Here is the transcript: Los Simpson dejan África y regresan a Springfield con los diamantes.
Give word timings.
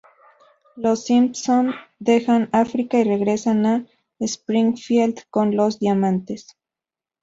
Los 0.75 1.05
Simpson 1.05 1.75
dejan 1.99 2.49
África 2.53 2.97
y 2.97 3.03
regresan 3.03 3.67
a 3.67 3.85
Springfield 4.19 5.19
con 5.29 5.55
los 5.55 5.77
diamantes. 5.77 6.57